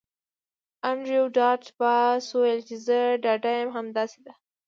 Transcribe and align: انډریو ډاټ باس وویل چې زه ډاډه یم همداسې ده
انډریو 0.89 1.25
ډاټ 1.37 1.63
باس 1.79 2.23
وویل 2.31 2.61
چې 2.67 2.75
زه 2.85 2.99
ډاډه 3.23 3.51
یم 3.59 3.69
همداسې 3.77 4.19
ده 4.25 4.33